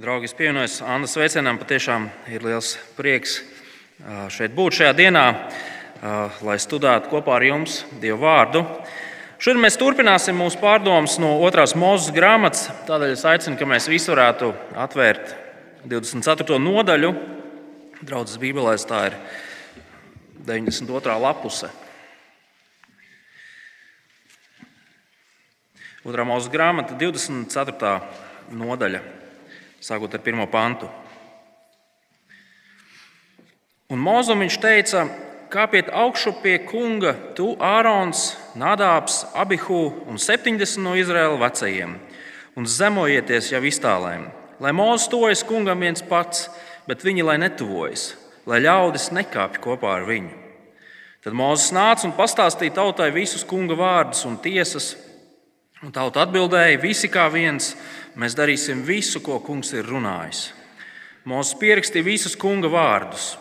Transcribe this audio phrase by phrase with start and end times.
[0.00, 1.58] Draugi, es pievienojos Annas sveicienam.
[1.60, 3.34] Patiešām ir liels prieks
[4.32, 5.24] šeit būt šajā dienā,
[6.40, 8.62] lai studētu kopā ar jums Dievu vārdu.
[9.36, 12.70] Šodien mēs turpināsim mūsu pārdomas no otrās mūzes grāmatas.
[12.88, 14.54] Tādēļ es aicinu, ka mēs visi varētu
[14.86, 15.36] atvērt
[15.84, 16.56] 24.
[16.64, 17.12] nodaļu.
[18.00, 19.20] Draudzes Bībelēs tā ir
[20.48, 21.20] 92.
[21.28, 21.68] lapuse.
[26.08, 27.98] Otrā mūzes grāmata, 24.
[28.48, 29.19] nodaļa
[29.80, 30.88] sākot ar pirmo pantu.
[33.90, 35.06] Un Mozum viņš teica,
[35.50, 41.96] kāpiet augšu pie kunga, tu Ārons, Nādāps, Abihu un 70 no Izraēla vecajiem,
[42.54, 44.28] un zemojieties jau iztālēm,
[44.62, 46.46] lai Mozus tojas kungam viens pats,
[46.86, 48.12] bet viņi lai netuvojas,
[48.46, 50.36] lai ļaudis nekāpj kopā ar viņu.
[51.24, 54.94] Tad Mozus nāca un pastāstīja tautai visus kunga vārdus un tiesas,
[55.82, 57.74] un tauta atbildēja visi kā viens
[58.18, 60.50] mēs darīsim visu, ko kungs ir runājis.
[61.28, 63.34] Mūsu pierakstīja visus kunga vārdus.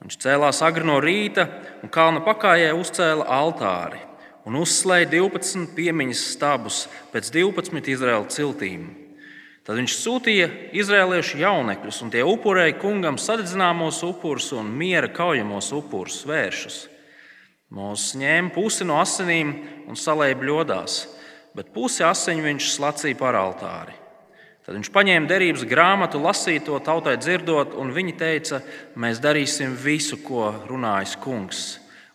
[0.00, 1.48] Viņš cēlās agri no rīta
[1.82, 4.02] un kalna pakājē uzcēla altāri
[4.46, 8.86] un uzslēja 12 piemiņas stabus pēc 12 Izraēla ciltīm.
[9.66, 10.46] Tad viņš sūtīja
[10.78, 16.84] izrēliešu jaunekļus, un tie upurēja kungam sadedzināmos upurus un miera kaujamos upurus vēršus.
[17.74, 19.50] Mūsu ņēma pusi no asinīm
[19.90, 21.00] un salēja bļodās,
[21.58, 24.05] bet pusi asiņu viņš slacīja par altāri.
[24.66, 28.58] Tad viņš paņēma derības grāmatu, lasīja to tautai dzirdot, un viņi teica,
[28.98, 31.60] mēs darīsim visu, ko runājis kungs,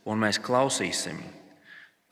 [0.04, 1.22] un mēs klausīsim.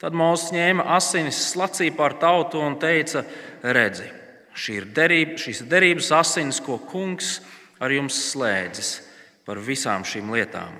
[0.00, 3.20] Tad Mozus ņēma asinis, slacīja pār tautu un teica,
[3.60, 4.08] redzi,
[4.56, 7.42] šī ir derība, šīs derības asinis, ko kungs
[7.76, 8.96] ar jums slēdzis
[9.44, 10.72] par visām šīm lietām.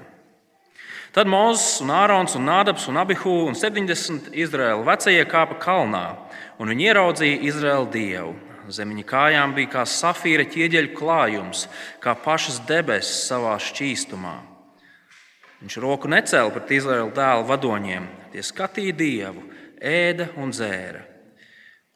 [1.13, 6.07] Tad Mozus un Ārons un Nādabs un Abihu un 70 Izraēla vecie kāpa kalnā,
[6.57, 8.39] un viņi ieraudzīja Izraēlu dievu
[8.75, 11.67] Zem viņa kājām bija kā safīra ķieģeļu klājums,
[12.03, 14.37] kā pašas debesis savā šķīstumā.
[15.61, 19.43] Viņš roku necēla pret Izraēla dēlu vadoņiem, tie skatīja dievu,
[19.77, 21.03] ēda un dzēra.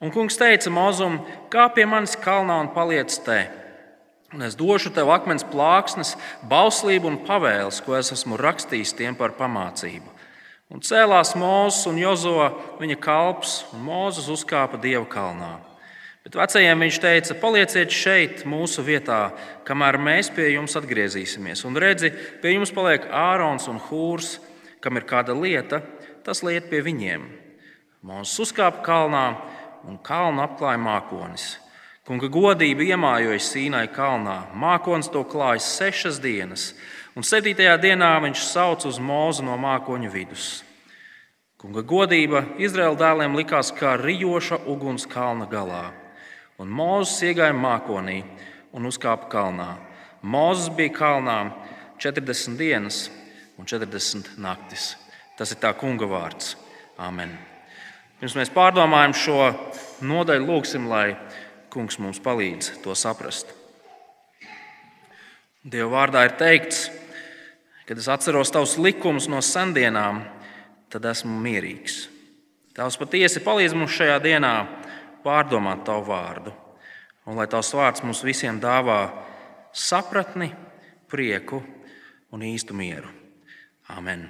[0.05, 3.39] Un kungs teica Mozum, kā pie manis kalnā un paliec te.
[4.35, 6.17] Un es došu tev akmens plāksnes,
[6.51, 10.11] bauslību un pavēles, ko es esmu rakstījis tiem par pamācību.
[10.75, 12.49] Un cēlās Mozus un Jozo
[12.81, 15.53] viņa kalps, un Mozus uzkāpa Dieva kalnā.
[16.25, 19.35] Bet vecajiem viņš teica, palieciet šeit, mūsu vietā,
[19.69, 21.67] kamēr mēs pie jums atgriezīsimies.
[21.69, 22.09] Un redzi,
[22.41, 24.39] pie jums paliek Ārons un Hūrs,
[24.81, 25.83] kam ir kāda lieta,
[26.25, 27.27] tas liet pie viņiem.
[28.09, 29.27] Mūsu uzkāpa kalnā,
[29.85, 31.45] un kalnu apklāja mākonis.
[32.09, 34.47] Kunga godība iemājoja Sīnai kalnā.
[34.57, 36.71] Mākonis to klāja sešas dienas,
[37.17, 40.49] un septītajā dienā viņš sauc uz mūzu no mākoņu vidus.
[41.61, 45.85] Kunga godība Izraēla dēliem likās kā rijoša uguns kalna galā.
[46.63, 48.21] Un Mozus iegāja mākonī
[48.75, 49.73] un uzkāpa kalnā.
[50.23, 51.39] Mozus bija kalnā
[51.99, 53.09] 40 dienas
[53.59, 54.93] un 40 naktis.
[55.35, 56.55] Tas ir tā kunga vārds.
[57.03, 57.33] Amen.
[58.21, 59.39] Pirms mēs pārdomājam šo
[60.07, 61.17] nodaļu, lūgsim, lai
[61.75, 63.51] kungs mums palīdz to saprast.
[65.65, 66.87] Dieva vārdā ir teikts,
[67.89, 70.23] kad es atceros tavus likumus no sendienām,
[70.93, 72.05] tad esmu mierīgs.
[72.77, 74.55] Tavs patiesi palīdz mums šajā dienā
[75.25, 76.53] pārdomāt tavu vārdu.
[77.25, 79.01] Un lai tavs vārds mums visiem dāvā
[79.73, 80.53] sapratni,
[81.09, 81.63] prieku
[82.35, 83.09] un īstu mieru.
[83.95, 84.27] Amen.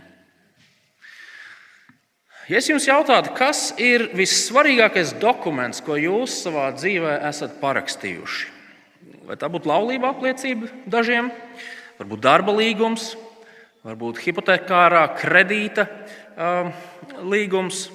[2.44, 8.50] Ja es jums jautātu, kas ir vissvarīgākais dokuments, ko jūs savā dzīvē esat parakstījuši?
[9.24, 11.30] Vai tā būtu laulība apliecība dažiem,
[11.96, 13.14] varbūt darba līgums,
[13.84, 15.86] varbūt hipotekārā kredīta
[16.36, 16.68] um,
[17.32, 17.86] līgums,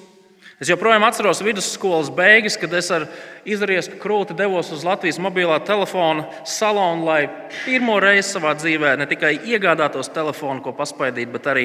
[0.60, 3.06] Es joprojām atceros vidusskolas beigas, kad es ar
[3.48, 7.22] izriesku krūti devos uz Latvijas mobilā telefona salonu, lai
[7.62, 11.64] pirmo reizi savā dzīvē ne tikai iegādātos telefonu, ko paspaidīt, bet arī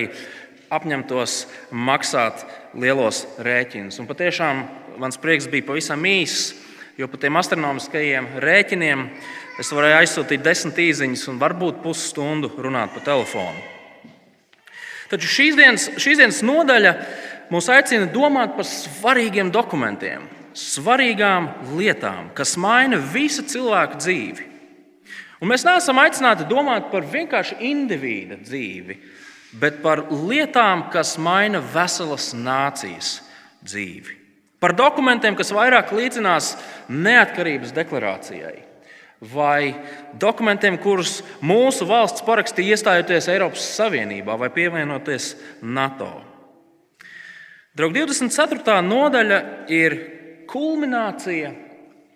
[0.72, 1.36] apņemtos
[1.76, 4.00] maksāt lielos rēķinus.
[4.00, 4.64] Un patiešām
[5.04, 6.54] mans prieks bija pavisam īss,
[6.96, 9.06] jo par tiem astronomiskajiem rēķiniem
[9.60, 13.60] es varēju aizsūtīt desmit īsiņas un varbūt pusstundu runāt pa telefonu.
[15.12, 16.96] Taču šīs dienas, šīs dienas nodaļa
[17.52, 20.26] mūs aicina domāt par svarīgiem dokumentiem,
[20.56, 24.52] svarīgām lietām, kas maina visu cilvēku dzīvi.
[25.44, 28.96] Un mēs neesam aicināti domāt par vienkārši indivīda dzīvi,
[29.60, 33.20] bet par lietām, kas maina veselas nācijas
[33.64, 34.22] dzīvi.
[34.64, 36.56] Par dokumentiem, kas vairāk līdzinās
[36.90, 38.56] neatkarības deklarācijai,
[39.22, 39.76] vai
[40.20, 46.35] dokumentiem, kurus mūsu valsts parakstīja iestājoties Eiropas Savienībā vai pievienoties NATO.
[47.76, 48.78] Draugi, 24.
[48.88, 49.38] nodaļa
[49.68, 49.94] ir
[50.48, 51.50] kulminācija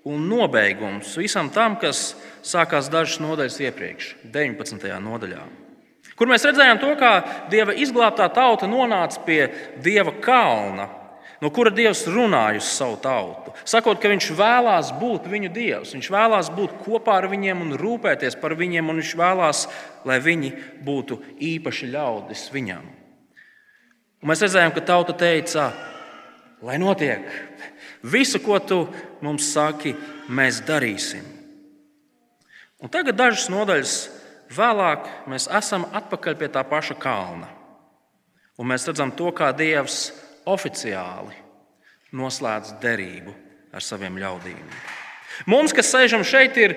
[0.07, 2.13] un nobeigums visam tam, kas
[2.47, 4.85] sākās dažas nodaļas iepriekš, 19.
[5.03, 5.41] nodaļā.
[6.15, 7.11] Kur mēs redzējām to, kā
[7.51, 9.41] Dieva izglābtā tauta nonāca pie
[9.83, 10.85] Dieva kalna,
[11.43, 13.51] no kura Dievs runāja uz savu tautu.
[13.67, 18.39] Sakot, ka Viņš vēlās būt viņu Dievs, Viņš vēlās būt kopā ar viņiem un rūpēties
[18.39, 19.65] par viņiem, un Viņš vēlās,
[20.07, 20.53] lai viņi
[20.87, 21.19] būtu
[21.51, 22.87] īpaši ļaudis viņam.
[24.19, 25.69] Un mēs redzējām, ka tauta teica,
[26.65, 27.23] lai notiek.
[28.03, 28.81] Visu, ko tu
[29.23, 29.93] mums saki,
[30.27, 31.23] mēs darīsim.
[32.79, 33.93] Un tagad dažas nodaļas
[34.55, 37.49] vēlāk mēs esam atpakaļ pie tā paša kalna.
[38.59, 40.09] Un mēs redzam to, kā Dievs
[40.47, 41.35] oficiāli
[42.15, 43.35] noslēdz derību
[43.75, 44.63] ar saviem ļaudīm.
[45.47, 46.75] Mums, kas sēžam šeit, ir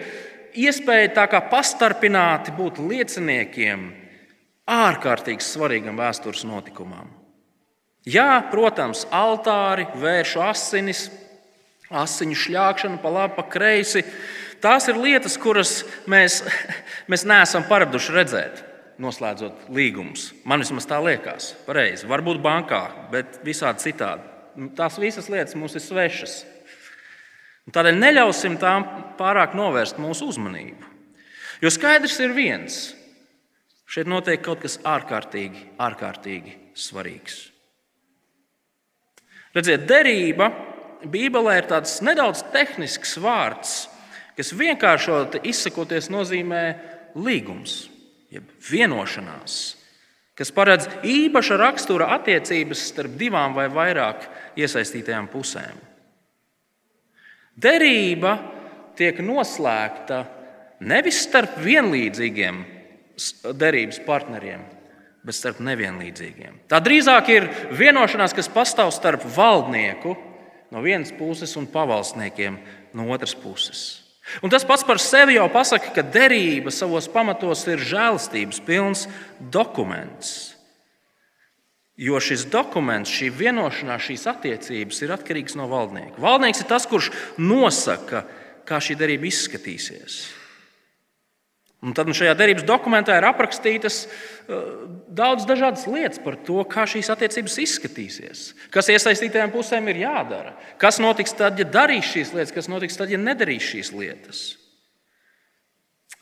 [0.55, 3.89] iespēja tā kā pastarpināti būt lieciniekiem
[4.71, 7.22] ārkārtīgi svarīgam vēstures notikumam.
[8.09, 11.05] Jā, protams, altāri, vēršu asinis,
[11.93, 14.03] asiņu šļākšana pa labi, pa kreisi.
[14.63, 16.41] Tās ir lietas, kuras mēs,
[17.11, 18.65] mēs neesam paraduši redzēt,
[19.03, 20.33] noslēdzot līgumus.
[20.43, 22.09] Man vismaz tā liekas, pareizi.
[22.11, 22.83] Varbūt bankā,
[23.15, 24.27] bet visādi citādi.
[24.77, 26.41] Tās visas lietas mums ir svešas.
[27.73, 28.89] Tādēļ neļausim tām
[29.19, 30.91] pārāk novērst mūsu uzmanību.
[31.63, 32.83] Jo skaidrs ir viens.
[33.87, 37.52] Šeit notiek kaut kas ārkārtīgi, ārkārtīgi svarīgs.
[39.53, 40.49] Redziet, derība
[41.03, 43.87] Bībelē ir tāds nedaudz tehnisks vārds,
[44.39, 46.63] kas vienkāršot izsakoties nozīmē
[47.19, 47.87] līgums,
[48.33, 49.57] jeb vienošanās,
[50.39, 54.25] kas paredz īpaša rakstura attiecības starp divām vai vairāk
[54.57, 55.77] iesaistītajām pusēm.
[57.53, 58.39] Derība
[58.97, 60.23] tiek noslēgta
[60.89, 62.63] nevis starp vienlīdzīgiem
[63.59, 64.63] derības partneriem,
[65.23, 66.63] bet starp nevienlīdzīgiem.
[66.71, 67.49] Tā drīzāk ir
[67.79, 70.17] vienošanās, kas pastāv starp valdnieku
[70.73, 72.59] no vienas puses un pavalsniekiem
[72.97, 74.03] no otras puses.
[74.43, 79.07] Un tas pats par sevi jau pasaka, ka derība savos pamatos ir žēlastības pilns
[79.53, 80.53] dokuments.
[81.99, 86.17] Jo šis dokuments, šī vienošanās, šīs attiecības ir atkarīgs no valdnieka.
[86.23, 88.25] Valdnieks ir tas, kurš nosaka,
[88.67, 90.23] kā šī derība izskatīsies.
[91.83, 94.61] Un tad šajā derības dokumentā ir aprakstītas uh,
[95.11, 101.01] daudz dažādas lietas par to, kā šīs attiecības izskatīsies, kas iesaistītajām pusēm ir jādara, kas
[101.03, 104.45] notiks tad, ja darīs šīs lietas, kas notiks tad, ja nedarīs šīs lietas.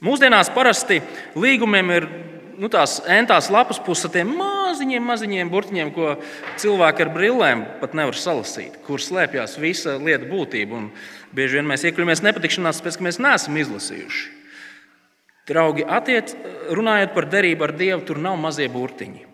[0.01, 1.03] Mūsdienās parasti
[1.37, 2.09] līgumiem ir
[2.57, 6.15] nu, tās entās lapas puses ar tiem maziņiem, maziņiem burtiņiem, ko
[6.61, 10.81] cilvēki ar brillēm pat nevar salasīt, kur slēpjas visa lieta būtība.
[10.81, 10.91] Un
[11.37, 14.40] bieži vien mēs iekļūjamies nepatikšanās, pēc ka mēs neesam izlasījuši.
[15.51, 16.31] Draugi, attiec,
[16.71, 19.25] runājot par derību ar Dievu, tur nav mazie burtiņi.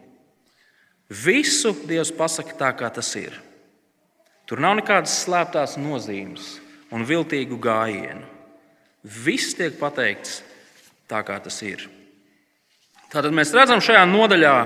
[1.12, 3.36] Visu Dievs pasaka tā, kā tas ir.
[4.48, 6.56] Tur nav nekādas slēptās nozīmes
[6.94, 8.24] un viltīgu gājienu.
[9.04, 10.40] Viss tiek pateikts
[11.10, 11.84] tā, kā tas ir.
[13.12, 14.56] Tātad mēs redzam, šajā nodaļā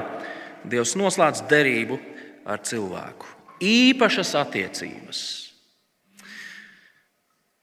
[0.70, 1.98] Dievs noslēdz derību
[2.48, 3.28] ar cilvēku.
[3.60, 5.20] Īpašas attiecības.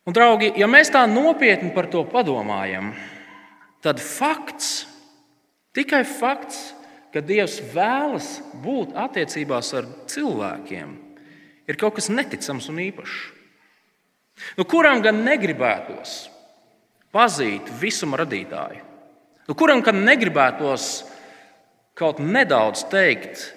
[0.08, 3.17] Un, draugi, ja mēs tā nopietni par to padomājam, tad
[3.86, 4.86] tad fakts,
[5.76, 6.74] tikai fakts,
[7.14, 10.96] ka Dievs vēlas būt attiecībās ar cilvēkiem,
[11.68, 13.18] ir kaut kas neticams un īpašs.
[14.58, 16.28] Nu, kuram gan negribētos
[17.14, 18.84] pazīt visuma radītāju?
[19.48, 21.08] Nu, kuram gan negribētos
[21.98, 23.48] kaut nedaudz teikt,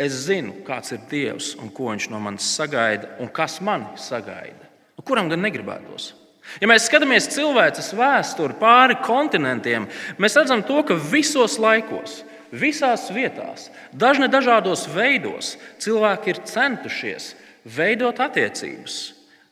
[0.00, 4.70] es zinu, kāds ir Dievs un ko Viņš no manis sagaida un kas man sagaida?
[4.96, 6.14] Nu, kuram gan negribētos?
[6.58, 9.86] Ja mēs skatāmies cilvēces vēsturi pāri kontinentiem,
[10.18, 17.32] mēs redzam to, ka visos laikos, visās vietās, dažne dažādos veidos cilvēki ir centušies
[17.64, 19.00] veidot attiecības.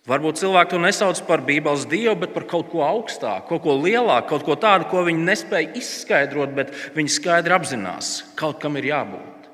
[0.08, 4.30] Varbūt cilvēki to nesauc par Bībeles dievu, bet par kaut ko augstāku, kaut ko lielāku,
[4.30, 9.50] kaut ko tādu, ko viņi nespēja izskaidrot, bet viņi skaidri apzinās, kaut kam ir jābūt.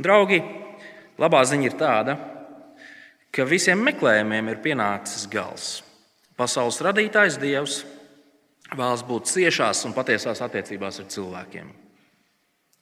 [0.00, 0.38] Draugi,
[1.18, 2.29] labā ziņa ir tāda, ka
[3.46, 5.68] visiem meklējumiem ir pienācis gals.
[6.38, 7.82] Pasaules radītājs Dievs
[8.74, 11.70] vēlas būt ciešās un patiesās attiecībās ar cilvēkiem.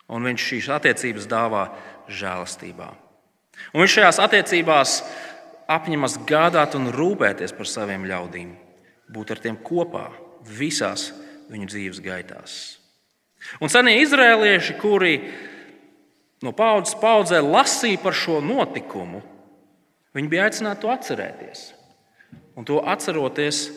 [0.09, 1.67] Un viņš šīs attiecības dāvā
[2.09, 2.89] žēlastībā.
[3.75, 4.95] Un viņš šajās attiecībās
[5.69, 8.55] apņemas gādāt un rūpēties par saviem ļaudīm,
[9.13, 10.07] būt ar tiem kopā
[10.49, 11.11] visās
[11.53, 12.55] viņu dzīves gaitās.
[13.61, 15.19] Un senie izrēlieši, kuri
[16.45, 19.23] no paudzes paudzē lasīja par šo notikumu,
[20.17, 21.65] Viņi bija aicināti to atcerēties.
[22.59, 23.69] Un to atceroties,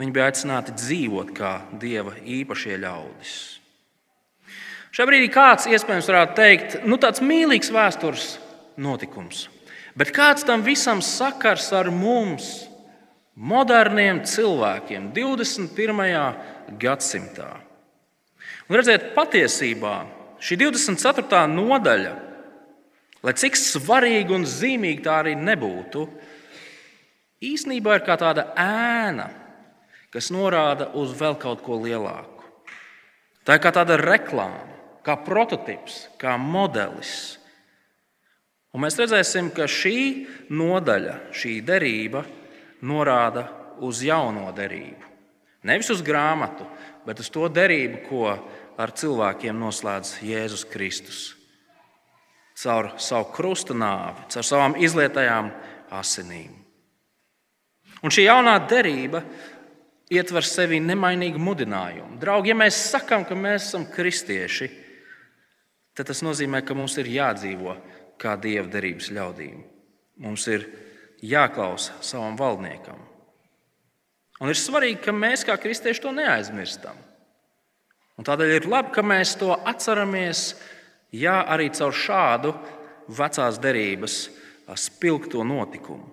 [0.00, 3.36] viņi bija aicināti dzīvot kā dieva īpašie ļaudis.
[4.96, 8.36] Šajā brīdī kāds iespējams varētu teikt, nu tāds mīlīgs vēstures
[8.80, 9.46] notikums.
[9.96, 12.66] Bet kāds tam visam sakars ar mums,
[13.36, 16.76] moderniem cilvēkiem, 21.
[16.80, 17.50] gadsimtā?
[18.66, 19.98] Un redziet, patiesībā
[20.40, 21.44] šī 24.
[21.52, 22.14] nodaļa,
[23.26, 26.04] lai cik svarīga un zīmīga tā arī nebūtu,
[27.42, 29.26] īsnībā ir kā tāda ēna,
[30.14, 32.46] kas norāda uz vēl kaut ko lielāku.
[33.46, 34.62] Tā ir kā tāda reklāma,
[35.06, 37.36] kā prototyps, kā modelis.
[38.74, 39.98] Un mēs redzēsim, ka šī
[40.50, 42.24] nodaļa, šī derība
[42.86, 43.46] norāda
[43.86, 45.14] uz jauno derību.
[45.66, 46.66] Nevis uz grāmatu,
[47.06, 48.26] bet uz to derību, ko
[48.78, 51.35] ar cilvēkiem noslēdz Jēzus Kristus.
[52.56, 55.50] Caur savu krusta nāvi, caur savām izlietajām
[55.92, 56.54] asinīm.
[58.04, 59.20] Un šī jaunā derība
[60.12, 62.16] ietver sevi nemainīgu mudinājumu.
[62.20, 64.70] Draugi, ja mēs sakām, ka mēs esam kristieši,
[65.96, 67.76] tad tas nozīmē, ka mums ir jādzīvo
[68.20, 69.58] kā dieva derības ļaudīm.
[70.24, 70.64] Mums ir
[71.24, 73.00] jāklausa savam valdniekam.
[74.40, 76.96] Un ir svarīgi, ka mēs kā kristieši to neaizmirstam.
[78.16, 80.54] Un tādēļ ir labi, ka mēs to atceramies,
[81.14, 82.54] ja arī caur šādu
[83.06, 84.18] vecās derības
[84.74, 86.08] spilgto notikumu.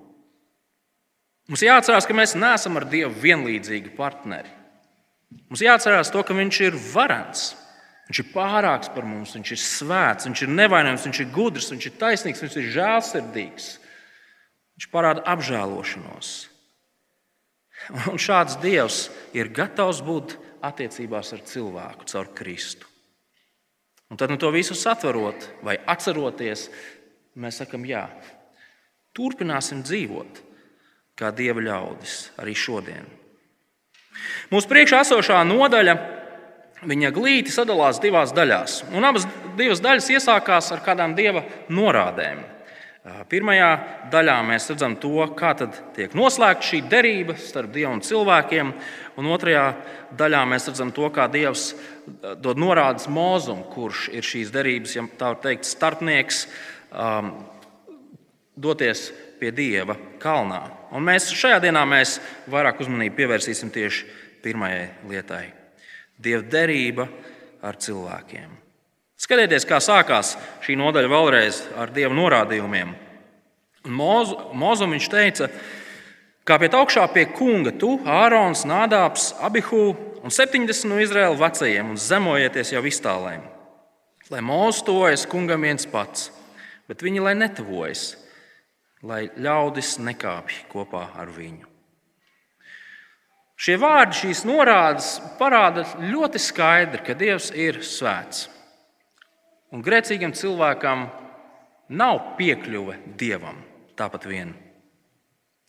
[1.49, 4.51] Mums jāatcerās, ka mēs neesam ar Dievu vienlīdzīgi partneri.
[5.49, 7.51] Mums jāatcerās to, ka Viņš ir varants,
[8.07, 11.89] Viņš ir pārāks par mums, Viņš ir svēts, Viņš ir nevainojams, Viņš ir gudrs, Viņš
[11.89, 13.69] ir taisnīgs, Viņš ir žēlsirdīgs.
[14.77, 16.31] Viņš parāda apžēlošanos.
[18.13, 22.87] Un šāds Dievs ir gatavs būt attiecībās ar cilvēku caur Kristu.
[24.13, 26.67] Un tad, nu, to visu satverot vai atceroties,
[27.41, 28.03] mēs sakam, jā,
[29.17, 30.43] turpināsim dzīvot
[31.17, 33.07] kā dieva ļaudis arī šodien.
[34.53, 35.95] Mūsu priekšā esošā nodaļa,
[36.85, 38.83] viņa glīti sadalās divās daļās.
[38.93, 39.25] Un abas
[39.57, 41.41] divas daļas iesākās ar kādām dieva
[41.73, 42.43] norādēm.
[43.03, 43.69] Pirmajā
[44.13, 48.71] daļā mēs redzam to, kā tiek noslēgta šī derība starp Dievu un cilvēkiem,
[49.19, 49.65] un otrajā
[50.15, 51.73] daļā mēs redzam to, kā Dievs
[52.39, 56.45] dod norādes mūzum, kurš ir šīs derības, ja tā var teikt, starpnieks,
[56.95, 57.33] um,
[58.55, 59.09] doties
[59.41, 60.63] pie Dieva kalnā.
[60.95, 64.07] Un mēs šajā dienā mēs vairāk uzmanību pievērsīsim tieši
[64.47, 65.45] pirmajai lietai-
[66.23, 67.11] Dieva derība
[67.59, 68.62] ar cilvēkiem.
[69.23, 70.33] Skatieties, kā sākās
[70.65, 72.89] šī nodaļa vēlreiz ar dieva norādījumiem.
[73.87, 75.47] Mozu, Mozum viņš teica,
[76.47, 82.73] kāpiet augšā pie kunga, tu, Ārons, Nādāps, Abihu un 70 no Izraēla vecajiem un zemojieties
[82.75, 83.45] jau iztālēm.
[84.31, 86.29] Lai mūzis tuvojas kungam viens pats,
[86.87, 88.17] bet viņi lai netuvojas,
[89.03, 91.69] lai ļaudis nekāpj kopā ar viņu.
[93.63, 98.49] Šie vārdi, šīs norādes parāda ļoti skaidri, ka Dievs ir svēts.
[99.73, 101.07] Un grēcīgam cilvēkam
[101.97, 103.57] nav piekļuve dievam
[103.97, 104.53] tāpat vien.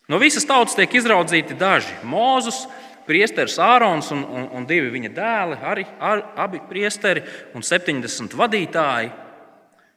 [0.08, 2.66] No visas tautas tiek izraudzīti daži- Mozus,
[3.04, 7.20] Priesteris Ārons un, un, un divi viņa dēli, arī ar, abi priesteri
[7.54, 9.10] un 70 vadītāji.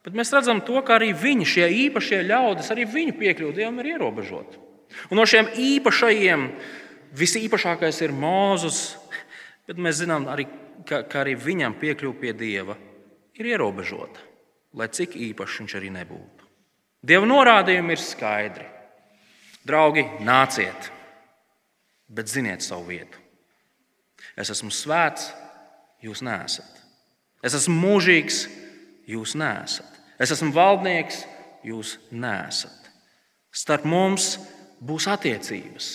[0.03, 3.93] Bet mēs redzam, to, ka arī viņi, šie īpašie ļaudis, arī viņu piekļuve dievam ir
[3.93, 4.59] ierobežota.
[5.11, 6.49] Un no šiem īpašajiem
[7.15, 8.97] visīpašākais ir Mozus,
[9.67, 10.47] bet mēs zinām, arī,
[10.87, 12.75] ka, ka arī viņam piekļuve pie dieva
[13.41, 14.21] ir ierobežota,
[14.77, 16.47] lai cik īpašs viņš arī nebūtu.
[17.07, 18.65] Dieva norādījumi ir skaidri.
[19.67, 20.89] Draugi, nāciet,
[22.07, 23.19] bet ziniet savu vietu.
[24.37, 25.31] Es esmu svēts,
[26.03, 26.81] jūs nesat.
[27.43, 28.45] Es esmu mūžīgs,
[29.09, 29.99] jūs nesat.
[30.17, 31.23] Es esmu valdnieks,
[31.67, 32.91] jūs nesat.
[33.53, 34.35] Starp mums
[34.83, 35.91] būs attiecības,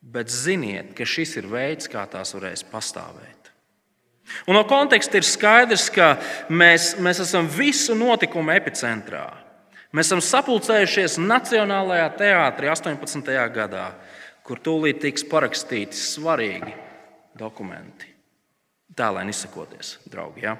[0.00, 3.43] bet ziniet, ka šis ir veids, kā tās varēs pastāvēt.
[4.48, 6.14] Un no konteksta ir skaidrs, ka
[6.48, 9.26] mēs, mēs esam visu notikumu epicentrā.
[9.94, 13.30] Mēs esam sapulcējušies Nacionālajā teātrī 18.
[13.54, 13.86] gadā,
[14.44, 16.74] kur tūlīt tiks parakstīti svarīgi
[17.38, 18.10] dokumenti.
[18.94, 20.44] Tālēļ izsakoties, draugi.
[20.44, 20.56] Ja?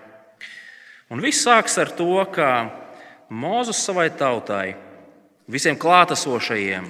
[1.10, 2.48] Un viss sāks ar to, ka
[3.34, 4.76] Mozus savai tautai,
[5.50, 6.86] visiem klātesošajiem,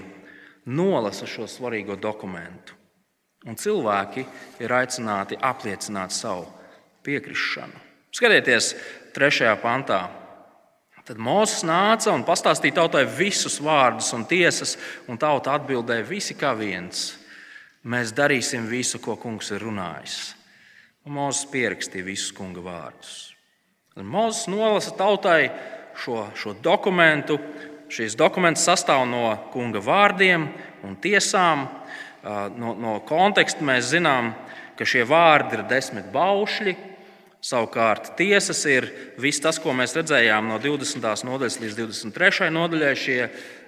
[0.66, 2.76] nolasa šo svarīgo dokumentu.
[3.44, 4.24] Un cilvēki
[4.64, 6.46] ir aicināti apliecināt savu
[7.04, 7.80] piekrišanu.
[8.14, 8.74] Skatieties,
[9.14, 10.02] trešajā pantā.
[11.04, 16.54] Tad Mozus nāca un pastāstīja tautai visus vārdus un tiesas, un tauta atbildēja visi kā
[16.56, 17.10] viens.
[17.84, 20.32] Mēs darīsim visu, ko kungs ir runājis.
[21.04, 23.34] Un Mozus pierakstīja visus kunga vārdus.
[24.00, 25.50] Mozus nolasa tautai
[26.00, 27.36] šo, šo dokumentu.
[27.92, 30.48] Šīs dokuments sastāv no kunga vārdiem
[30.82, 31.68] un tiesām.
[32.56, 34.32] No, no konteksta mēs zinām,
[34.78, 36.72] ka šie vārdi ir desmit baušļi,
[37.44, 38.86] Savukārt tiesas ir
[39.20, 41.04] viss tas, ko mēs redzējām no 20.
[41.28, 42.48] nodaļas līdz 23.
[42.54, 42.94] nodaļai.
[42.96, 43.18] Šie,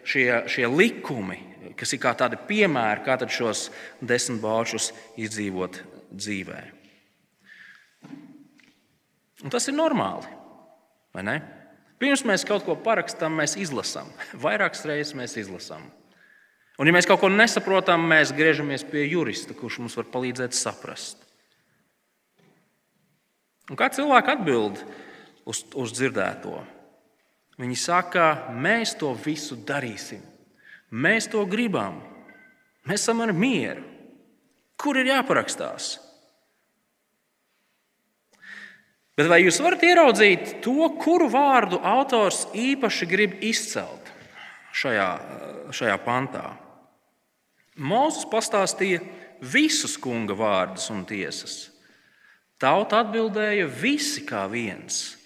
[0.01, 1.37] šie, šie likumi,
[1.77, 3.67] kas ir kā tādi piemēri, kā šos
[4.01, 6.63] desmit baušus izdzīvot dzīvē.
[9.45, 10.33] Un tas ir normāli.
[12.01, 14.09] Pirms mēs kaut ko parakstām, mēs izlasām.
[14.47, 15.85] Vairākas reizes mēs izlasām.
[16.81, 21.26] Un, ja mēs kaut ko nesaprotam, mēs griežamies pie jurista, kurš mums var palīdzēt saprast.
[23.67, 24.81] Un kā cilvēki atbild
[25.49, 26.61] uz, uz dzirdēto?
[27.57, 30.21] Viņi saka, mēs to visu darīsim.
[30.93, 31.99] Mēs to gribam.
[32.87, 33.83] Mēs esam ar mieru.
[34.77, 35.97] Kur ir jāparakstās?
[39.17, 44.11] Bet vai jūs varat ieraudzīt to, kuru vārdu autors īpaši grib izcelt
[44.77, 45.09] šajā,
[45.73, 46.51] šajā pantā?
[47.81, 49.01] Mozus pastāstīja
[49.41, 51.57] visus kunga vārdus un tiesas.
[52.63, 55.17] Tauta atbildēja visi kā viens.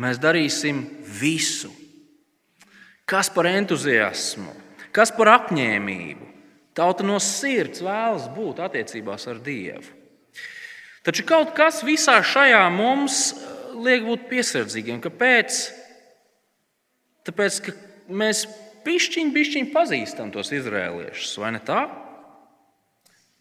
[0.00, 0.82] Mēs darīsim
[1.20, 1.70] visu.
[3.06, 4.50] Kas par entuziasmu,
[4.94, 6.28] kas par apņēmību.
[6.72, 9.84] Tauta no sirds vēlas būt attiecībās ar Dievu.
[11.04, 15.02] Taču kaut kas visā šajā mums eh, liek būt piesardzīgiem.
[15.02, 15.62] Kāpēc?
[17.26, 17.74] Tāpēc, ka
[18.10, 18.46] mēs
[18.86, 21.84] pišķiņi, pišķiņi pazīstam tos izrēliešus, vai ne tā?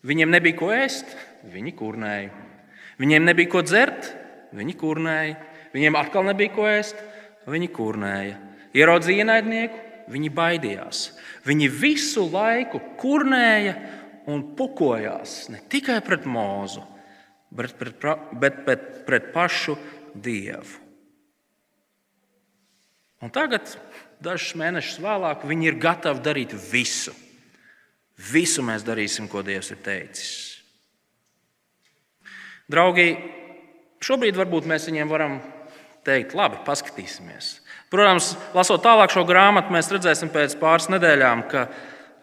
[0.06, 1.16] Viņiem nebija ko ēst,
[1.54, 2.51] viņi kurnēja.
[3.02, 4.12] Viņiem nebija ko dzert,
[4.54, 5.38] viņi kurnēja.
[5.72, 7.00] Viņiem atkal nebija ko ēst,
[7.50, 8.36] viņi kurnēja.
[8.78, 9.80] Ieraudzīja ienaidnieku,
[10.12, 11.06] viņi baidījās.
[11.48, 13.76] Viņi visu laiku kurnēja
[14.30, 16.84] un pukojās ne tikai pret mūzu,
[17.56, 18.06] bet pret,
[18.38, 19.78] bet, bet pret pašu
[20.12, 20.80] Dievu.
[23.24, 23.70] Un tagad,
[24.20, 27.14] dažus mēnešus vēlāk, viņi ir gatavi darīt visu.
[28.32, 30.51] Visu mēs darīsim, ko Dievs ir teicis.
[32.72, 33.16] Draugi,
[34.04, 35.40] šobrīd varbūt mēs viņiem varam
[36.08, 37.58] teikt, labi, paskatīsimies.
[37.92, 41.66] Protams, lasot tālāk šo grāmatu, mēs redzēsim pēc pāris nedēļām, ka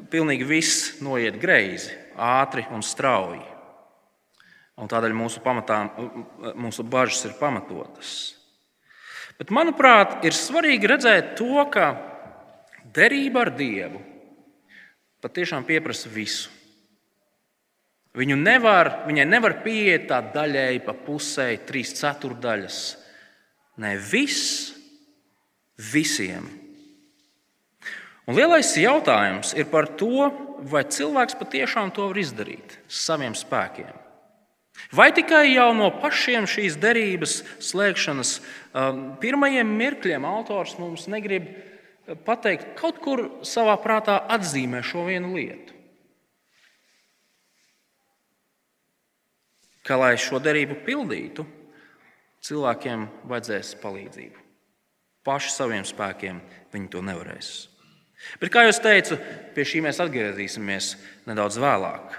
[0.08, 3.44] pilnīgi viss noiet greizi, ātri un strauji.
[4.78, 5.82] Un tādēļ mūsu, pamatā,
[6.56, 8.12] mūsu bažas ir pamatotas.
[9.38, 11.90] Bet, manuprāt, ir svarīgi redzēt to, ka
[12.94, 14.00] derība ar Dievu
[15.22, 16.57] patiešām pieprasa visu.
[18.16, 22.80] Viņu nevar, viņai nevar pieiet tā daļēji pa pusē, trīs ceturdaļas.
[23.78, 24.72] Nē, viss
[25.78, 26.48] visiem.
[28.28, 30.28] Un lielais jautājums ir par to,
[30.68, 33.94] vai cilvēks patiešām to var izdarīt saviem spēkiem.
[34.94, 41.48] Vai tikai jau no pašiem šīs derības slēgšanas um, pirmajiem mirkļiem autors mums negrib
[42.24, 45.77] pateikt, kaut kur savā prātā atzīmē šo vienu lietu.
[49.88, 51.46] Ka, lai šo derību pildītu,
[52.44, 54.44] cilvēkiem vajadzēs palīdzību.
[55.24, 56.40] Paši saviem spēkiem
[56.72, 57.50] viņi to nevarēs.
[58.40, 59.18] Bet, kā jau teicu,
[59.54, 60.94] pie šī mēs atgriezīsimies
[61.28, 62.16] nedaudz vēlāk.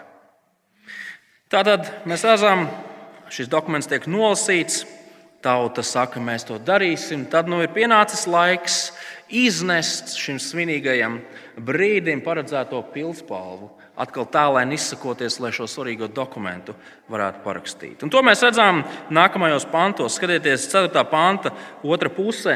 [1.52, 2.68] Tātad mēs redzam,
[3.34, 4.84] šis dokuments tiek nolasīts,
[5.44, 7.26] tauta saka, mēs to darīsim.
[7.32, 8.80] Tad nu ir pienācis laiks
[9.30, 11.20] iznest šim svinīgajam
[11.66, 16.76] brīdim paredzēto pilspalvu atkal tālēni izsakoties, lai šo svarīgo dokumentu
[17.12, 18.04] varētu parakstīt.
[18.06, 20.16] Un to mēs redzam nākamajos pantos.
[20.16, 21.04] Skatieties, 4.
[21.12, 21.52] panta,
[21.84, 22.56] otra puse.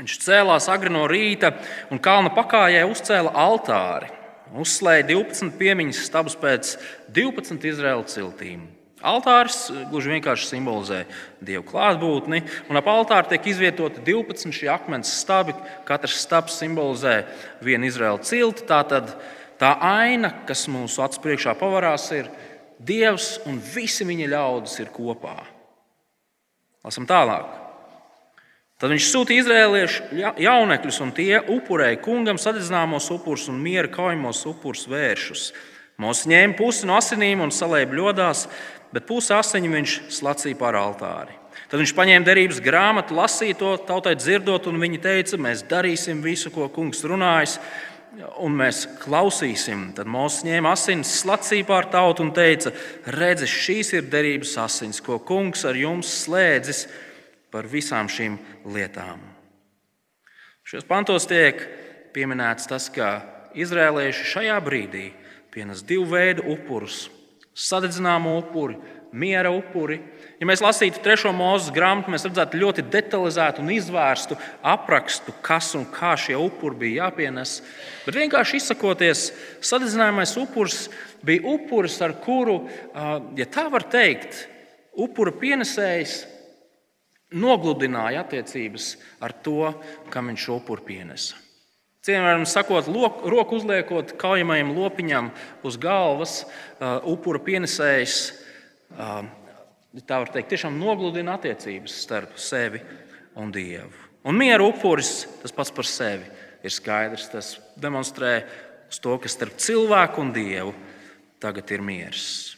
[0.00, 1.52] Viņš cēlās agri no rīta
[1.92, 4.10] un kalna pakājē uzcēla altāri.
[4.50, 6.74] Uzslēja 12 piemiņas stabus pēc
[7.14, 8.66] 12 Izraēlas ciltīm.
[9.00, 11.04] Altārs gluži vienkārši simbolizē
[11.40, 15.54] dievu klātbūtni, un ap altāru tiek izvietoti 12 šie akmens stabi.
[15.88, 17.22] Katrs stabs simbolizē
[17.64, 18.66] vienu Izraēlas cilti.
[18.68, 19.14] Tātad
[19.60, 22.30] Tā aina, kas mūsu acu priekšā pavarās, ir
[22.80, 25.34] Dievs un visi viņa ļaudis ir kopā.
[26.80, 27.58] Lasam tālāk.
[28.80, 34.86] Tad viņš sūtīja izrēliešu jaunekļus, un tie upurēja kungam sadedzināmos upurus un miera kaujamos upurus
[34.88, 35.50] vēršus.
[36.00, 38.46] Mūsu ņēma pusi no asinīm un salēja bļodās,
[38.94, 41.36] bet pusi asiņu viņš slacīja pār altāri.
[41.70, 46.50] Tad viņš paņēma derības grāmatu, lasīja to tautai dzirdot, un viņi teica, mēs darīsim visu,
[46.54, 47.58] ko kungs runājis
[48.42, 52.72] un mēs klausīsim, tad Mozus ņēma asins, slacīja pār tautu un teica:
[53.14, 56.86] Redzi, šīs ir derības asins, ko kungs ar jums slēdzis
[57.54, 58.38] par visām šīm
[58.74, 59.22] lietām.
[60.66, 61.62] Šajos pantos tiek
[62.14, 63.20] pieminēts tas, ka
[63.58, 65.08] izrēlieši šajā brīdī
[65.50, 67.08] pienes divu veidu upurus-
[67.60, 68.78] sadedzināmu upuri,
[69.12, 70.00] miera upuri
[70.40, 75.84] Ja mēs lasītu trešo mūzes grāmatu, mēs redzētu ļoti detalizētu un izvērstu aprakstu, kas un
[75.92, 77.58] kā šie upuri bija jāpienes.
[78.06, 79.26] Bet vienkārši izsakoties,
[79.60, 80.86] sadedzināmais upuris
[81.28, 82.62] bija upuris, ar kuru,
[83.36, 84.46] ja tā var teikt,
[84.96, 86.22] upura pienesējs
[87.36, 89.74] nogludināja attiecības ar to,
[90.08, 91.36] kam viņš šo upuru pienesa.
[92.00, 95.26] Cienījamiem sakot, lok, roku uzliekot kaujamajam lopiņam
[95.68, 98.14] uz galvas, uh, upura pienesējs,
[98.96, 99.26] uh,
[100.08, 102.80] tā var teikt, tiešām nogludina attiecības starp sevi
[103.36, 103.92] un Dievu.
[104.24, 106.28] Un miera upuris tas pats par sevi
[106.64, 107.28] ir skaidrs.
[107.32, 108.40] Tas demonstrē
[108.90, 110.74] uz to, ka starp cilvēku un Dievu
[111.40, 112.56] tagad ir miers.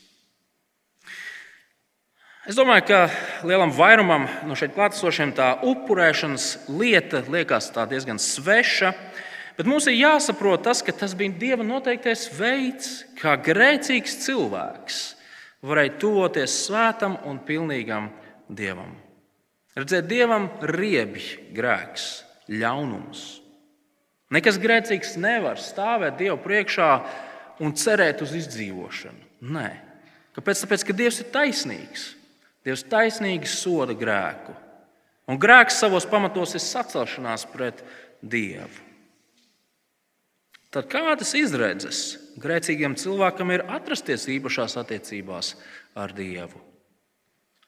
[2.43, 8.91] Es domāju, ka lielam vairumam no šeit klātesošiem tā upurēšanas lieta liekas diezgan sveša.
[9.57, 15.01] Bet mums ir jāsaprot tas, ka tas bija Dieva noteiktais veids, kā grēcīgs cilvēks
[15.63, 18.09] varēja tuvoties svētam un pilnīgam
[18.49, 18.97] Dievam.
[19.77, 21.23] Redzēt, Dievam riebi
[21.57, 22.09] grēks,
[22.53, 23.23] ļaunums.
[24.33, 26.91] Nekas grēcīgs nevar stāvēt Dievu priekšā
[27.65, 29.29] un cerēt uz izdzīvošanu.
[29.53, 29.69] Nē,
[30.37, 30.65] kāpēc?
[30.65, 32.07] Tāpēc, ka Dievs ir taisnīgs.
[32.65, 34.55] Dievs taisnīgi soda grēku.
[35.29, 37.83] Un grēks savos pamatos ir sacelšanās pret
[38.23, 38.92] Dievu.
[40.73, 41.99] Tad kādas izredzes
[42.41, 45.53] grēcīgiem cilvēkam ir atrasties īpašās attiecībās
[46.01, 46.61] ar Dievu?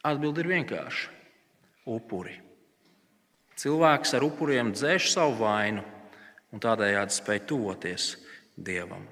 [0.05, 1.11] Atbilde ir vienkārša-
[1.97, 2.41] upuri.
[3.61, 5.85] Cilvēks ar upuriem dzēš savu vainu
[6.53, 8.17] un tādējādi spēj tuvoties
[8.57, 9.05] Dievam.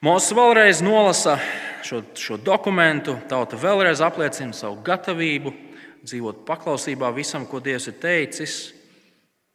[0.00, 1.36] Mūsu vēlreiz nolasa
[1.84, 5.52] šo, šo dokumentu, tauta vēlreiz apliecina savu gatavību
[6.08, 8.79] dzīvot paklausībā visam, ko Dievs ir teicis.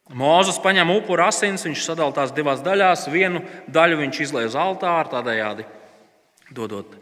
[0.06, 3.08] Mūzes paņem upuru asins, viņš sadalās tās divās daļās.
[3.10, 5.66] Vienu daļu viņš izlaiž uz altāra, tādējādi
[6.54, 6.94] dodot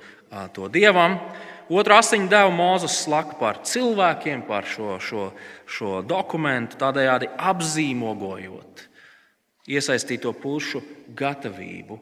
[0.56, 1.18] to dievam.
[1.68, 5.28] Otru asiņu deva Mozus slaka par cilvēkiem, par šo, šo,
[5.68, 8.84] šo dokumentu, tādējādi apzīmogojot
[9.68, 10.82] iesaistīto pušu
[11.16, 11.96] gatavību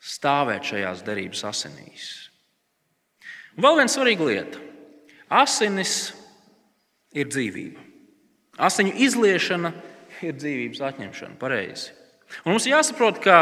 [0.00, 2.06] stāvēt šajās derības asinīs.
[3.56, 4.64] Un vēl viena svarīga lieta-
[5.44, 6.14] asinis
[7.12, 7.80] ir dzīvība.
[8.58, 9.87] Asiņu izliešana ir
[10.22, 11.38] dzīvības atņemšana.
[11.40, 11.94] Pareizi.
[12.44, 13.38] Un mums jāsaprot, ka,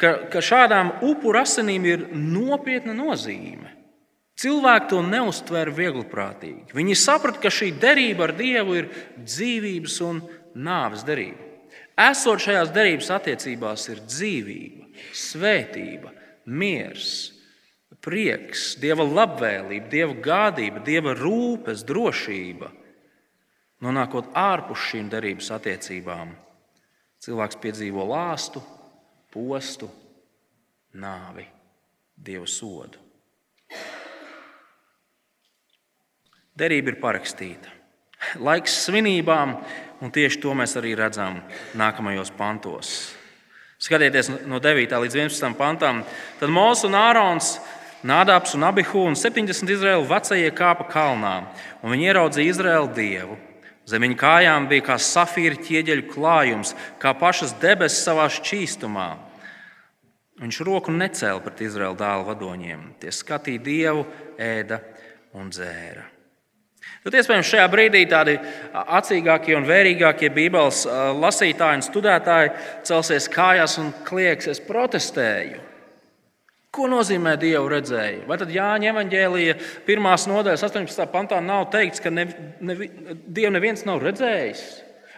[0.00, 3.74] ka, ka šādām upuru asinīm ir nopietna nozīme.
[4.40, 6.70] Cilvēki to neuztver viegliprātīgi.
[6.72, 10.22] Viņi saprata, ka šī derība ar Dievu ir dzīvības un
[10.56, 11.50] nāves derība.
[12.00, 16.14] Esot šajās derības attiecībās, ir dzīvība, svētība,
[16.48, 17.10] miers,
[18.00, 22.70] prieks, dieva labvēlība, dieva gādība, dieva rūpes, drošība.
[23.80, 26.34] Nonākot ārpus šīm derības attiecībām,
[27.24, 28.60] cilvēks piedzīvo lāstu,
[29.32, 29.88] postu,
[31.00, 31.46] nāvi,
[32.16, 33.00] dievu sodu.
[36.60, 37.72] Derība ir parakstīta.
[38.44, 39.54] Laiks svinībām,
[40.04, 41.38] un tieši to mēs arī redzam
[41.78, 42.90] nākamajos pantos.
[43.80, 44.92] Skatieties no 9.
[44.92, 45.54] līdz 11.
[45.56, 46.02] pantam.
[46.36, 47.54] Tad Mozus un Ārons,
[48.00, 51.34] Nādāps un Abihu un 70 Izraēlu vecie kāpa kalnā,
[51.84, 53.36] un viņi ieraudzīja Izraēlu dievu.
[53.90, 59.08] Zem viņa kājām bija kā safīra ķieģeļu klājums, kā pašas debesis savā šķīstumā.
[60.40, 62.86] Viņš roku necēla pret Izraēlu dēlu vadoņiem.
[63.02, 64.06] Tie skatīja dievu,
[64.40, 64.78] ēda
[65.36, 66.06] un dzēra.
[67.00, 68.36] Tad, iespējams, šajā brīdī tādi
[68.72, 70.82] acīgākie un vērīgākie Bībeles
[71.20, 72.54] lasītāji un studētāji
[72.88, 75.69] celsies kājās un klieks, es protestēju.
[76.70, 78.28] Ko nozīmē Dievu redzēju?
[78.30, 79.56] Vai tad Jāņa evanģēlīja
[79.88, 81.08] pirmās nodaļas 18.
[81.10, 82.28] pantā nav teikts, ka ne,
[82.62, 82.76] ne,
[83.26, 84.62] Dievu neviens nav redzējis?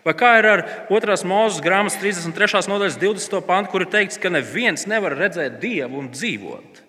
[0.03, 1.19] Vai kā ir ar 2.
[1.29, 2.65] mūzes grāmatas 33.
[2.73, 3.43] nodaļas 20.
[3.47, 6.81] pantu, kur ir teikts, ka neviens nevar redzēt Dievu un dzīvot?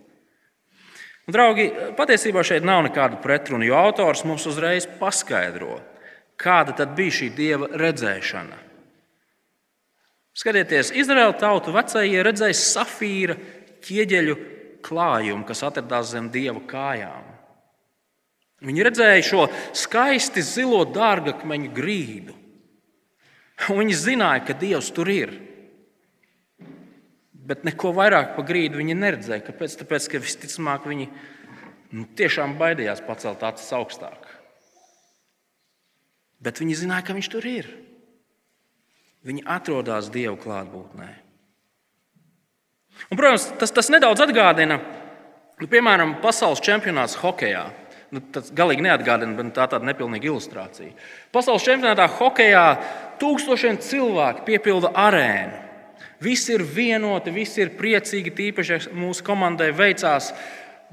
[1.28, 1.67] Un, draugi,
[1.99, 5.78] patiesībā šeit nav nekāda pretruna, jo autors mums uzreiz paskaidro,
[6.39, 8.63] kāda tad bija šī dieva redzēšana.
[10.39, 13.38] Skatieties, Izraēla tautu vecajie redzēja safīra
[13.86, 14.39] ķieģeļu
[14.84, 17.32] klājumu, kas atradās zem dieva kājām.
[18.63, 22.38] Viņi redzēja šo skaisti zilo dārgakmeņu grīdu.
[23.67, 25.34] Viņi zināja, ka Dievs tur ir
[27.48, 29.46] bet neko vairāk par grīdu viņi neredzēja.
[29.48, 29.78] Kāpēc?
[29.82, 31.10] Tāpēc, ka visticamāk viņi
[31.93, 34.30] nu, tiešām baidījās pacelt acis augstāk.
[36.43, 37.69] Bet viņi zināja, ka viņš tur ir.
[39.24, 41.10] Viņi atrodas Dieva klātbūtnē.
[43.10, 44.80] Un, protams, tas, tas nedaudz atgādina,
[45.60, 47.68] nu, piemēram, pasaules čempionāts hokeja.
[48.13, 50.94] Nu, tas galīgi neatgādina, bet tā ir tāda nepilnīga ilustrācija.
[51.34, 52.66] Pasaules čempionātā hokeja
[53.22, 55.62] tūkstošiem cilvēku piepilda arēnu.
[56.24, 60.30] Visi ir vienoti, visi ir priecīgi, tīpaši mūsu komandai veicās.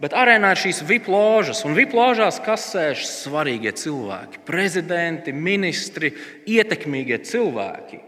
[0.01, 6.15] Bet arēnā ir šīs VIP ložas, un VIP ložās kas sēž svarīgie cilvēki, prezidenti, ministri,
[6.49, 8.01] ietekmīgie cilvēki.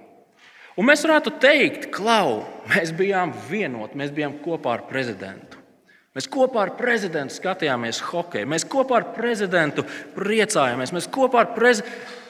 [0.80, 5.60] Un mēs varētu teikt, klau, mēs bijām vienoti, mēs bijām kopā ar prezidentu.
[6.16, 9.84] Mēs kopā ar prezidentu skatījāmies hokeju, mēs kopā ar prezidentu
[10.16, 12.20] priecājāmies, mēs kopā ar prezidentu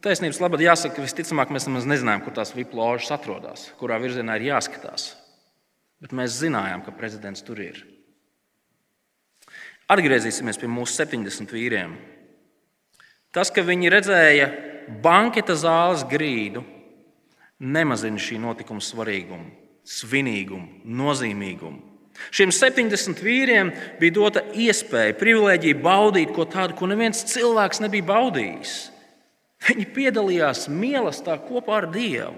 [0.00, 4.38] Taisnības labad jāsaka, ka visticamāk mēs nemaz nezinājām, kur tās VIP ložas atrodas, kurā virzienā
[4.38, 5.10] ir jāskatās.
[6.00, 7.82] Bet mēs zinājām, ka prezidents tur ir.
[9.92, 11.92] Atgriezīsimies pie mūsu 70 vīriem.
[13.34, 14.48] Tas, ka viņi redzēja
[15.04, 16.64] banketa zāles grīdu,
[17.60, 19.52] nemazina šī notikuma svarīgumu,
[19.86, 21.86] svinīgumu, nozīmīgumu.
[22.34, 23.70] Šiem 70 vīriem
[24.00, 28.74] bija dota iespēja, privilēģija baudīt ko tādu, ko neviens cilvēks nebija baudījis.
[29.68, 32.36] Viņi piedalījās mīlestībā kopā ar Dievu.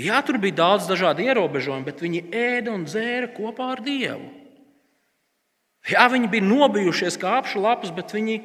[0.00, 4.30] Jā, tur bija daudz dažādu ierobežojumu, bet viņi ēda un dzēra kopā ar Dievu.
[5.92, 8.38] Jā, viņi bija nobijušies kā apšu lapas, bet viņi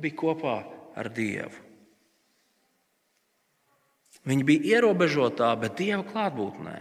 [0.00, 0.56] bija kopā
[0.98, 1.69] ar Dievu.
[4.28, 6.78] Viņi bija ierobežotā, bet Dieva klātbūtnē.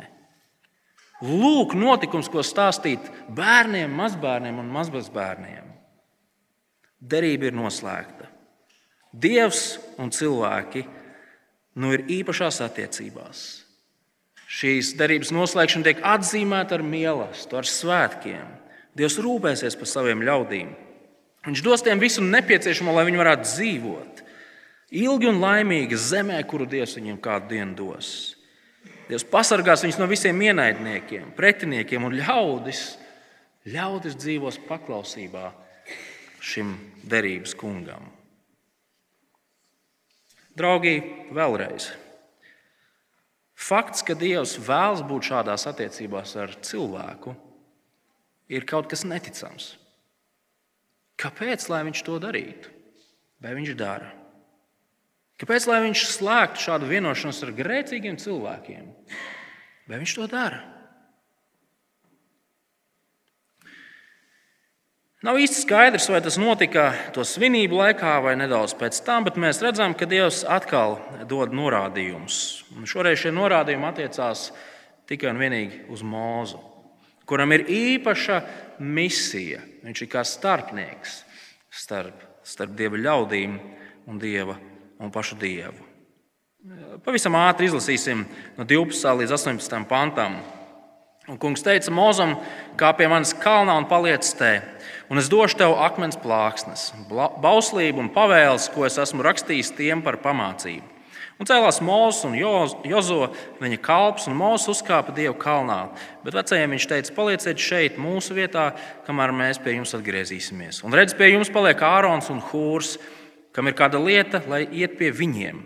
[1.23, 3.04] Lūk, notikums, ko stāstīt
[3.36, 5.65] bērniem, mazbērniem un mazbērniem.
[6.99, 8.28] Derība ir noslēgta.
[9.15, 10.84] Dievs un cilvēki
[11.80, 13.43] nu ir īpašās attiecībās.
[14.49, 18.47] Šīs derības noslēgšana tiek atzīmēta ar mīlestību, ar svētkiem.
[18.97, 20.71] Dievs rūpēsies par saviem ļaudīm.
[21.45, 24.23] Viņš dos tiem visu nepieciešamo, lai viņi varētu dzīvot
[24.91, 28.12] ilgi un laimīgi zemē, kuru Dievs viņiem kādu dienu dos.
[29.10, 32.84] Dievs pasargās viņus no visiem ienaidniekiem, pretiniekiem un ļaudis.
[33.69, 35.49] Ļaudis dzīvos paklausībā
[36.41, 36.75] šim
[37.10, 38.06] derības kungam.
[40.58, 40.95] Draugi,
[41.36, 41.89] vēlreiz.
[43.60, 47.36] Fakts, ka Dievs vēlas būt šādās attiecībās ar cilvēku,
[48.49, 49.73] ir kaut kas neticams.
[51.19, 52.71] Kāpēc lai viņš to darītu?
[53.43, 54.18] Vai viņš dara?
[55.39, 58.89] Kāpēc lai viņš slēgtu šādu vienošanos ar grēcīgiem cilvēkiem?
[59.88, 60.60] Vai viņš to dara?
[65.19, 69.60] Nav īsti skaidrs, vai tas notika to svinību laikā vai nedaudz pēc tam, bet mēs
[69.60, 70.95] redzam, ka Dievs atkal
[71.28, 72.38] dod norādījumus.
[72.80, 74.45] Un šoreiz šie norādījumi attiecās
[75.12, 76.62] tikai un vienīgi uz mūzu,
[77.28, 78.39] kuram ir īpaša
[78.80, 79.60] misija.
[79.84, 81.17] Viņš ir kā starpnieks
[81.67, 83.60] starp, starp dieva ļaudīm
[84.08, 84.56] un, dieva,
[84.99, 85.88] un pašu dievu.
[87.05, 88.25] Pavisam ātri izlasīsim
[88.57, 89.13] no 12.
[89.21, 89.85] līdz 18.
[89.88, 90.35] pantam.
[91.29, 92.33] Un kungs teica Mozam,
[92.75, 94.55] kā pie manas kalnā un paliec te,
[95.13, 100.17] un es došu tev akmens plāksnes, bauslību un pavēles, ko es esmu rakstījis tiem par
[100.23, 100.97] pamācību.
[101.39, 103.29] Un cēlās Mozus un Jozo,
[103.62, 105.77] viņa kalps, un Mozus uzkāpa Dieva kalnā.
[106.25, 108.73] Bet vecajiem viņš teica, palieciet šeit, mūsu vietā,
[109.05, 110.81] kamēr mēs pie jums atgriezīsimies.
[110.83, 112.97] Un redz, pie jums paliek Ārons un Hūrs,
[113.55, 115.62] kam ir kāda lieta, lai iet pie viņiem.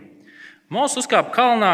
[0.74, 1.74] Mozus uzkāpa kalnā,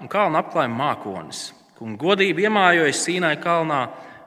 [0.00, 1.48] un kalnu apklāja mākonis.
[1.82, 3.84] Un godība iemājojas Sīnai kalnā,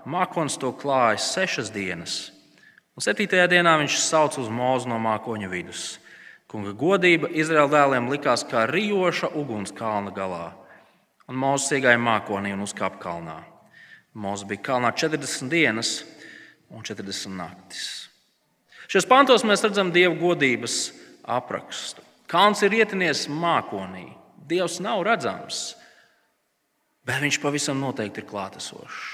[0.08, 2.30] mākons to klāja sešas dienas.
[2.96, 5.98] Un septītajā dienā viņš sauc uz mūzu no mākoņa vidus.
[6.52, 10.52] Kunga godība Izraēla dēliem likās kā rijoša uguns kalna galā.
[11.32, 13.38] Un mūzis iegāja mākonī un uzkāpa kalnā.
[14.16, 16.02] Mūzis bija kalnā 40 dienas
[16.72, 17.86] un 40 naktis.
[18.92, 20.90] Šajos pantos mēs redzam Dieva godības
[21.24, 22.04] aprakstu.
[22.32, 24.08] Kalns ir ietinies mākonī.
[24.48, 25.72] Dievs nav redzams
[27.06, 29.10] bet viņš pavisam noteikti ir klātesošs.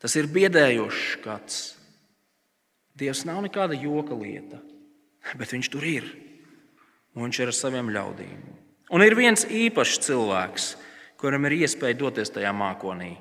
[0.00, 1.58] Tas ir biedējošs skats.
[2.96, 4.60] Dievs nav nekāda joka lieta,
[5.38, 6.06] bet viņš tur ir.
[7.16, 8.40] Un viņš ir ar saviem ļaudīm.
[8.90, 10.70] Un ir viens īpašs cilvēks,
[11.20, 13.12] kuram ir iespēja doties tajā mākonī.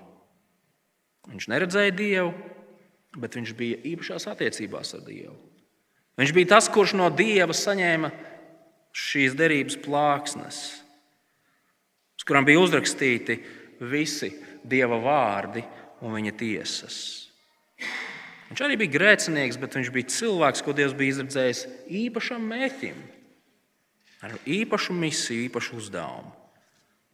[1.29, 2.33] Viņš neredzēja Dievu,
[3.19, 5.35] bet viņš bija īpašās attiecībās ar Dievu.
[6.19, 8.09] Viņš bija tas, kurš no Dieva saņēma
[8.95, 10.59] šīs derības plāksnes,
[12.19, 13.37] uz kurām bija uzrakstīti
[13.79, 14.33] visi
[14.67, 15.63] dieva vārdi
[16.03, 16.97] un viņa tiesas.
[18.49, 21.63] Viņš arī bija grēcinieks, bet viņš bija cilvēks, ko Dievs bija izredzējis
[22.01, 22.97] īpašam mērķim,
[24.25, 26.33] ar īpašu misiju, īpašu uzdevumu.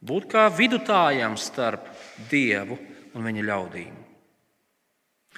[0.06, 1.86] Būt kā vidutājam starp
[2.30, 2.78] Dievu
[3.14, 4.05] un viņa ļaudīm.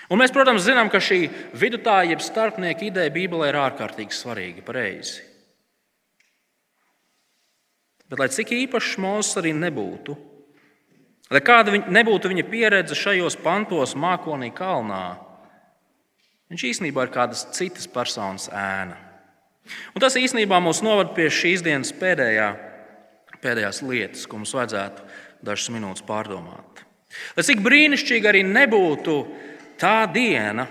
[0.09, 1.27] Un mēs, protams, zinām, ka šī
[1.59, 5.21] vidutāja, jeb starpnieka ideja Bībelē ir ārkārtīgi svarīga, pareizi.
[8.09, 10.17] Bet, lai cik īpašs mūzis arī nebūtu,
[11.29, 15.19] Lai kāda nebūtu viņa pieredze šajos pantos, mākonī kalnā,
[16.49, 18.97] viņš īstenībā ir kādas citas personas ēna.
[19.93, 22.49] Un tas īstenībā mūs novada pie šīs dienas pēdējā,
[23.45, 25.05] pēdējās lietas, ko mums vajadzētu
[25.45, 26.81] dažas minūtes pārdomāt.
[27.37, 29.19] Lai cik brīnišķīgi arī nebūtu
[29.81, 30.67] tā diena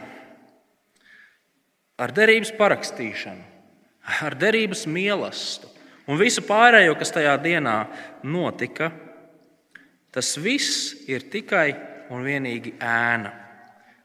[1.97, 3.43] ar derības parakstīšanu,
[4.27, 5.73] ar derības mīlestību
[6.07, 7.81] un visu pārējo, kas tajā dienā
[8.23, 8.91] notika,
[10.17, 11.75] Tas viss ir tikai
[12.09, 13.29] un vienīgi ēna,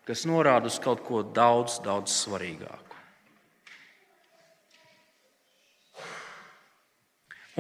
[0.05, 2.99] kas norāda uz kaut ko daudz, daudz svarīgāku.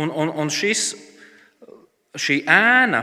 [0.02, 0.83] Un, un, un šis,
[2.12, 3.00] šī ēna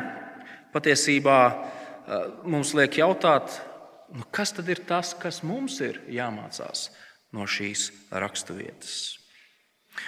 [0.73, 3.58] patiesībā eh, mums liek jautāt,
[4.15, 6.89] nu kas tad ir tas, kas mums ir jāmācās
[7.36, 9.19] no šīs raksturvietas.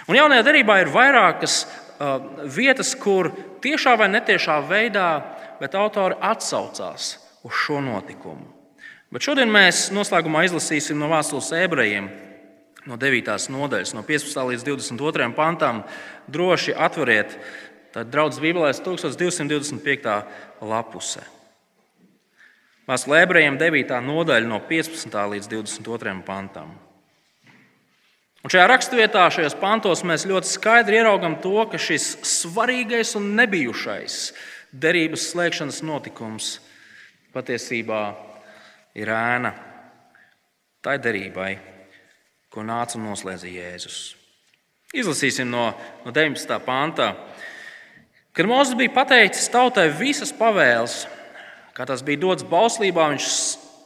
[0.08, 3.30] Un jaunajā darbā ir vairākas uh, vietas, kur
[3.62, 5.08] tiešā vai netiešā veidā
[5.78, 7.12] autori atsaucās
[7.46, 8.48] uz šo notikumu.
[9.12, 12.08] Bet šodien mēs noslēgumā izlasīsim no vēstules ebrejiem,
[12.88, 13.28] no 9.
[13.52, 14.40] nodaļas, no 15.
[14.48, 15.28] līdz 22.
[15.36, 15.82] pantam.
[16.32, 17.36] Droši atveriet,
[17.94, 20.16] tad draudzes Bībelē 1225.
[20.64, 21.26] lapusē.
[22.82, 23.92] Vēstule ebrejiem 9.
[24.02, 25.12] nodaļa no 15.
[25.30, 26.16] līdz 22.
[26.26, 26.72] pantam.
[28.42, 34.16] Un šajā raksturvietā, šajos pantos, mēs ļoti skaidri ieraugām to, ka šis svarīgais un nebijušais
[34.74, 36.56] derības slēgšanas notikums
[37.30, 38.02] patiesībā
[38.98, 39.54] ir ēna
[40.82, 41.52] tai derībai,
[42.50, 44.02] ko nāca un noslēdza Jēzus.
[44.90, 45.68] Izlasīsim no,
[46.02, 46.58] no 19.
[46.66, 47.12] pāntā.
[48.34, 51.04] Kad Mozus bija pateicis tautai visas pavēles,
[51.76, 53.28] kā tas bija dots bauslībā, viņš,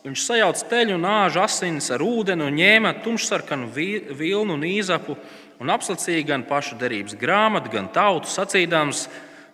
[0.07, 5.16] viņš sajauca teļu un āžu asinis ar ūdeni un ņēma tumšsarkanu vilnu un īzapu
[5.62, 9.07] un apslacīja gan pašu derības grāmatu, gan tautu sacīdams,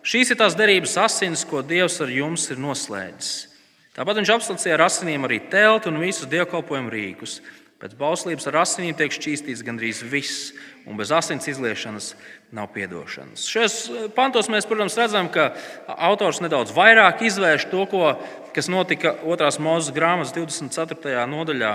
[0.03, 3.49] šīs ir tās derības asinis, ko Dievs ar jums ir noslēdzis.
[3.93, 7.37] Tāpat viņš apslacīja ar asinīm arī teltu un visus dievkalpojumu rīkus.
[7.77, 10.53] Pēc bauslības ar asinīm tiek šķīstīts gandrīz viss,
[10.87, 12.13] un bez asins izliešanas
[12.53, 13.47] nav atdošanas.
[13.49, 15.51] Šajos eh, pantos mēs, protams, redzam, ka
[15.87, 18.13] autors nedaudz vairāk izvērš to, ko,
[18.53, 19.49] kas notika 2.
[19.63, 21.25] mūža grāmatas 24.
[21.29, 21.73] nodaļā.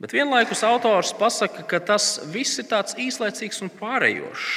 [0.00, 4.48] Bet vienlaikus autors pasaka, ka tas viss ir tāds īslaicīgs un pārējošs.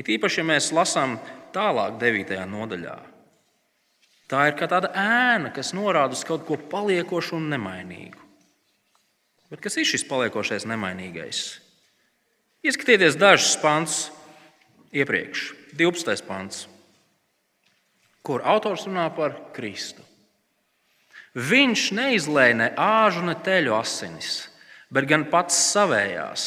[0.00, 1.18] It īpaši, ja mēs lasām
[1.52, 2.36] tālāk, 9.
[2.48, 2.96] nodaļā.
[4.32, 8.16] Tā ir kā tāda ēna, kas norāda uz kaut ko paliekošu un nemainīgu.
[9.52, 11.61] Bet kas ir šis paliekošais nemainīgais?
[12.62, 13.94] Ieskatieties dažus pants
[14.94, 16.22] iepriekš, 12.
[16.22, 16.68] pants,
[18.22, 20.04] kur autors runā par Kristu.
[21.34, 24.44] Viņš neizlēja ne āžu, ne teļu asinis,
[24.94, 26.44] bet gan pats savējās,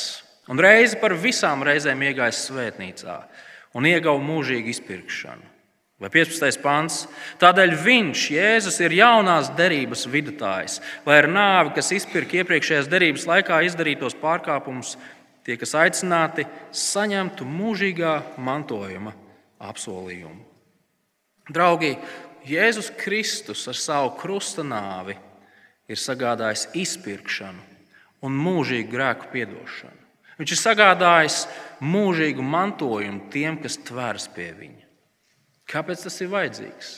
[0.48, 3.18] un reizi par visām reizēm iegājis svētnīcā
[3.76, 5.52] un iegauva mūžīgu izpirkšanu.
[5.96, 6.60] Vai 15.
[6.60, 7.06] pāns?
[7.40, 13.62] Tādēļ viņš, Jēzus, ir jaunās derības vidutājs, lai ar nāvi, kas izpirka iepriekšējās derības laikā
[13.64, 14.98] izdarītos pārkāpumus,
[15.46, 19.14] tie, kas aicināti, saņemtu mūžīgā mantojuma
[19.62, 20.42] apsolījumu.
[21.54, 21.94] Draugi,
[22.46, 25.16] Jēzus Kristus ar savu krusta nāvi
[25.90, 27.62] ir sagādājis izpirkšanu
[28.26, 30.02] un mūžīgu grēku piedošanu.
[30.36, 31.40] Viņš ir sagādājis
[31.86, 34.84] mūžīgu mantojumu tiem, kas tvērs pie viņa.
[35.70, 36.96] Kāpēc tas ir vajadzīgs?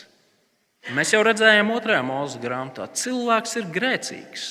[0.96, 4.46] Mēs jau redzējām otrajā mūža grāmatā, cilvēks ir grēcīgs.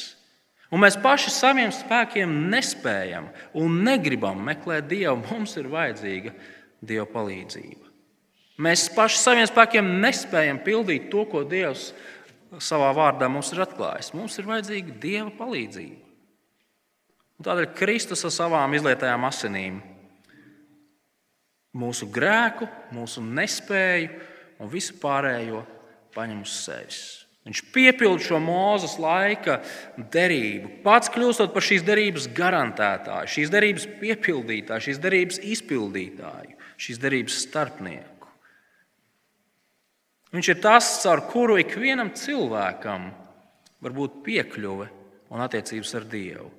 [0.75, 5.21] Un mēs paši saviem spēkiem nespējam un negribam meklēt Dievu.
[5.29, 6.33] Mums ir vajadzīga
[6.83, 7.85] Dieva palīdzība.
[8.63, 11.91] Mēs paši saviem spēkiem nespējam pildīt to, ko Dievs
[12.63, 14.15] savā vārdā mums ir atklājis.
[14.17, 16.03] Mums ir vajadzīga Dieva palīdzība.
[17.37, 19.83] Un tādēļ Kristus ar savām izlietajām asinīm
[21.77, 24.09] mūsu grēku, mūsu nespēju
[24.65, 25.61] un visu pārējo
[26.17, 27.26] paņem uz sevis.
[27.47, 29.61] Viņš piepilda šo mūzes laika
[30.11, 37.39] derību, pats kļūstot par šīs derības garantētāju, šīs derības piepildītāju, šīs derības izpildītāju, šīs derības
[37.47, 38.33] starpnieku.
[40.35, 43.13] Viņš ir tas, caur kuru ikvienam cilvēkam
[43.79, 44.91] var būt piekļuve
[45.31, 46.51] un attiecības ar Dievu.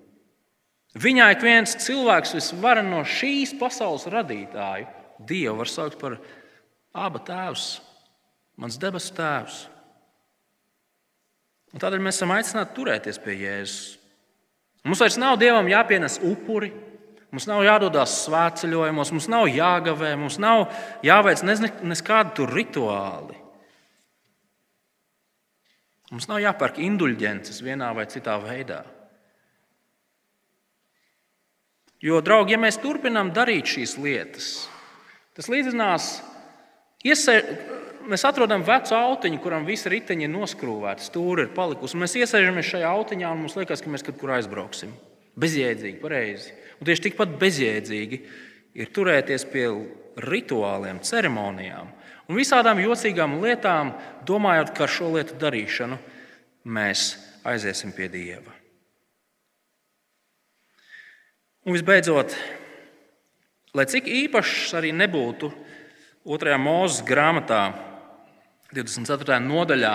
[0.97, 4.87] Viņā ik viens cilvēks visvarenākais no šīs pasaules radītāju
[5.27, 6.15] Dievu var saukt par
[6.95, 7.73] abu tēvs,
[8.55, 9.65] mans debesu tēvs.
[11.75, 13.95] Un tādēļ mēs esam aicināti turēties pie Jēzus.
[14.87, 16.69] Mums vairs nav Dievam jāpienes upuri,
[17.33, 20.69] mums nav jādodas svētceļojumos, mums nav jāgavē, mums nav
[21.05, 23.35] jāveic nekādi tur rituāli.
[26.13, 28.85] Mums nav jāpērk indulģences vienā vai citā veidā.
[31.99, 34.49] Jo, draugi, ja mēs turpinām darīt šīs lietas,
[35.37, 36.05] Tas līdzinās,
[37.05, 37.35] iesē,
[38.11, 41.99] mēs atrodam vecu autiņu, kuram visa riteņa ir noskrūvēta, stūra ir palikusi.
[41.99, 44.91] Mēs iesēžamies šajā autiņā un mums liekas, ka mēs kaut kur aizbrauksim.
[45.37, 46.53] Bezjēdzīgi, pareizi.
[46.79, 48.21] Un tieši tikpat bezjēdzīgi
[48.77, 49.67] ir turēties pie
[50.17, 51.93] rituāliem, ceremonijām
[52.27, 53.93] un visādām jocīgām lietām,
[54.27, 55.97] domājot, ka ar šo lietu darīšanu
[56.67, 57.09] mēs
[57.47, 58.55] aiziesim pie Dieva.
[61.67, 62.35] Un visbeidzot,
[63.77, 65.51] Lai cik īpašs arī nebūtu
[66.25, 67.59] otrajā mūža grāmatā,
[68.73, 69.37] 24.
[69.43, 69.93] nodaļā,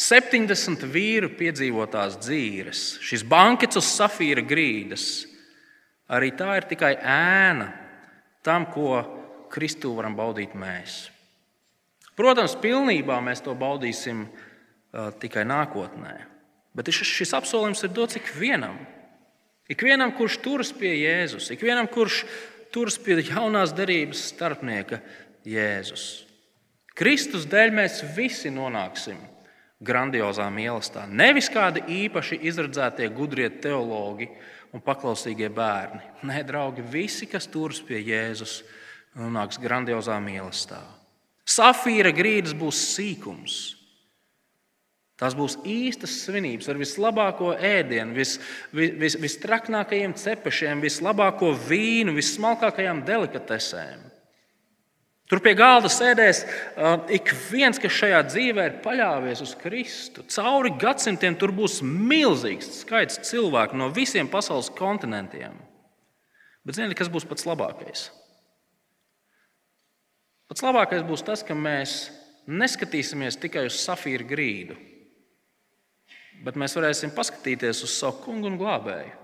[0.00, 5.26] 70 vīru piedzīvotās dzīves, šis bankets uz safīra grīdas,
[6.10, 7.68] arī tā ir tikai ēna
[8.46, 9.02] tam, ko
[9.50, 11.10] Kristu varam baudīt mēs.
[12.18, 16.16] Protams, pilnībā mēs to baudīsim uh, tikai nākotnē.
[16.76, 18.78] Bet šis apsolījums ir dots ikvienam.
[19.70, 22.24] Ikvienam, kurš turas pie Jēzus, ikvienam, kurš
[22.74, 24.98] turas pie jaunās derības starpnieka
[25.46, 26.29] Jēzus.
[27.00, 29.16] Kristus dēļ mēs visi nonāksim
[29.80, 31.06] grandiozā mīlestībā.
[31.08, 34.28] Nevis kādi īpaši izredzētie gudrie teologi
[34.76, 36.02] un paklausīgie bērni.
[36.28, 38.60] Nē, draugi, visi, kas turas pie Jēzus,
[39.16, 40.84] nonāks grandiozā mīlestībā.
[41.48, 43.56] Safīra grīdas būs sīkums.
[45.20, 48.38] Tās būs īstas svinības ar vislabāko ēdienu, vis,
[48.76, 54.09] vis, vis, vistraknākajiem cepešiem, vislabāko vīnu, vissmalkākajām delikatesēm.
[55.30, 56.40] Tur pie galda sēdēs
[57.14, 60.24] ik viens, kas šajā dzīvē ir paļāvies uz Kristu.
[60.26, 65.54] Cauri gadsimtiem tur būs milzīgs skaits cilvēku no visiem pasaules kontinentiem.
[66.66, 68.08] Bet ziniet, kas būs pats labākais?
[70.50, 72.10] Pats labākais būs tas, ka mēs
[72.50, 74.74] neskatīsimies tikai uz safīru grīdu,
[76.42, 79.14] bet mēs varēsim paskatīties uz savu kungu un glābēju.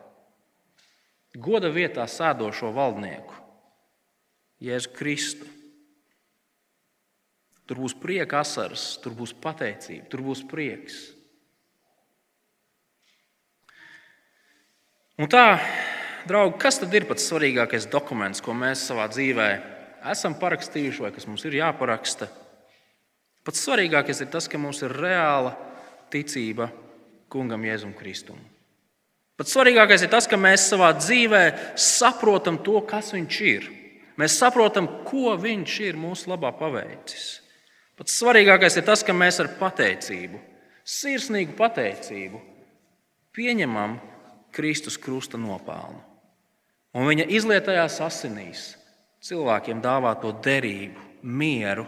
[1.42, 3.34] Goda vietā sēdošo valdnieku,
[4.62, 5.55] Jēzu Kristu.
[7.66, 11.00] Tur būs prieka asaras, tur būs pateicība, tur būs prieks.
[15.16, 15.58] Un tā,
[16.28, 19.48] draugi, kas tad ir pats svarīgākais dokuments, ko mēs savā dzīvē
[20.12, 22.28] esam parakstījuši vai kas mums ir jāparaksta?
[23.46, 25.54] Pats svarīgākais ir tas, ka mums ir reāla
[26.12, 26.68] ticība
[27.32, 28.38] kungam Jēzum Kristum.
[29.36, 31.42] Pats svarīgākais ir tas, ka mēs savā dzīvē
[31.80, 33.66] saprotam to, kas viņš ir.
[34.16, 37.45] Mēs saprotam, ko viņš ir mūsu labā paveicis.
[37.97, 40.40] Pats svarīgākais ir tas, ka mēs ar pateicību,
[40.84, 42.40] sirsnīgu pateicību,
[43.36, 43.97] pieņemam
[44.57, 46.03] Kristus krusta nopelnu.
[46.97, 48.68] Un viņa izlietajās asinīs
[49.24, 51.86] cilvēkiem dāvā to derību, mieru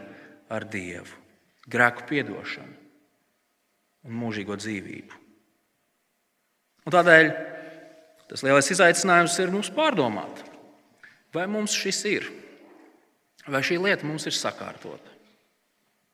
[0.50, 1.12] ar Dievu,
[1.70, 2.74] grēku piedošanu
[4.08, 5.20] un mūžīgo dzīvību.
[6.88, 7.30] Un tādēļ
[8.30, 10.40] tas lielais izaicinājums ir mums pārdomāt,
[11.36, 12.28] vai mums šis ir,
[13.48, 15.17] vai šī lieta mums ir sakārtota.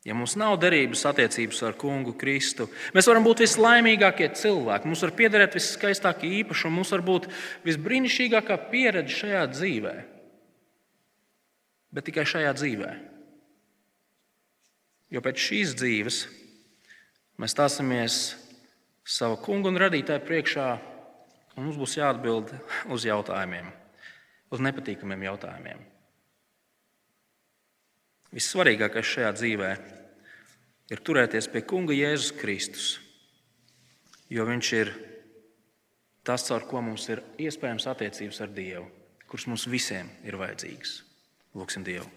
[0.05, 5.15] Ja mums nav derības attiecības ar kungu Kristu, mēs varam būt vislaimīgākie cilvēki, mums var
[5.17, 7.31] piederēt viskaistākie īpašumi, mums var būt
[7.65, 9.95] visbrīnišķīgākā pieredze šajā dzīvē.
[11.95, 12.91] Bet tikai šajā dzīvē.
[15.15, 16.21] Jo pēc šīs dzīves
[17.41, 18.19] mēs stāsimies
[19.09, 20.69] savu kungu un radītāju priekšā,
[21.57, 22.53] un mums būs jāatbild
[22.93, 23.73] uz jautājumiem,
[24.53, 25.94] uz nepatīkamiem jautājumiem.
[28.35, 29.71] Vissvarīgākais šajā dzīvē
[30.91, 32.87] ir turēties pie Kunga Jēzus Kristus,
[34.27, 34.91] jo Viņš ir
[36.27, 38.89] tas, caur ko mums ir iespējams attiecības ar Dievu,
[39.31, 40.97] kurš mums visiem ir vajadzīgs.
[41.55, 42.09] Lūksim Dievu.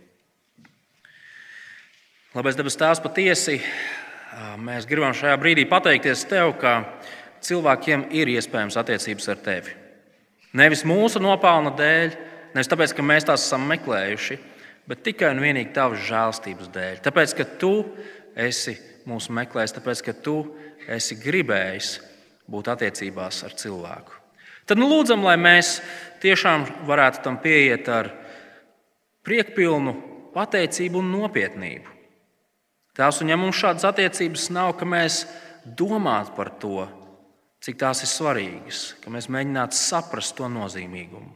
[2.34, 3.60] Labais dabas tēvs patiesi,
[4.62, 6.80] mēs gribam šajā brīdī pateikties Tev, ka
[7.46, 9.78] cilvēkiem ir iespējams attiecības ar Tevi.
[10.58, 12.14] Nevis mūsu nopelna dēļ,
[12.56, 14.40] nevis tāpēc, ka mēs tās esam meklējuši,
[14.88, 17.02] bet tikai un vienīgi tavas žēlstības dēļ.
[17.06, 17.74] Tāpēc, ka tu
[18.38, 18.78] esi
[19.08, 20.38] mūs meklējis, tāpēc, ka tu
[20.88, 21.92] esi gribējis
[22.48, 24.16] būt attiecībās ar cilvēku.
[24.68, 25.78] Tad nu, lūdzam, lai mēs
[26.24, 28.12] tiešām varētu tam pieiet ar
[29.28, 29.94] priekpilnu
[30.36, 31.94] pateicību un nopietnību.
[32.98, 35.22] Tās, un ja mums šādas attiecības nav, ka mēs
[35.78, 36.88] domātu par to,
[37.64, 41.30] cik tās ir svarīgas, ka mēs mēģinātu saprast to nozīmīgumu.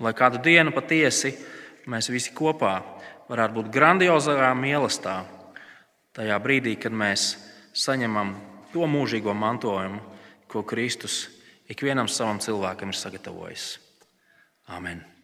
[0.00, 1.34] Lai kādu dienu patiesi
[1.90, 2.78] mēs visi kopā
[3.30, 5.18] varētu būt grandiozā mīlestībā,
[6.16, 7.34] tajā brīdī, kad mēs
[7.76, 8.34] saņemam
[8.72, 10.02] to mūžīgo mantojumu,
[10.50, 11.28] ko Kristus
[11.70, 13.70] ikvienam savam cilvēkam ir sagatavojis.
[14.70, 15.19] Amen!